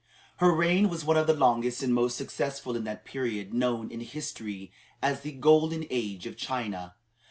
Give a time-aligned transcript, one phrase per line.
[0.37, 3.99] Her reign was one of the longest and most successful in that period known in
[3.99, 6.95] history as the Golden Age of China.